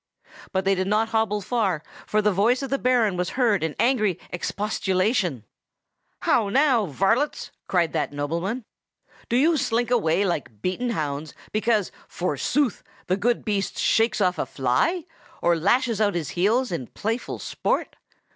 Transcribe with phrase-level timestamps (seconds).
[0.51, 3.75] But they did not hobble far, for the voice of the Baron was heard in
[3.79, 5.43] angry expostulation.
[6.21, 8.65] "They found themselves flying through the air." "How now, varlets!" cried that nobleman.
[9.29, 14.47] "Do you slink away like beaten hounds because, forsooth, the good beast shakes off a
[14.47, 15.05] fly,
[15.39, 17.95] or lashes out his heels in playful sport?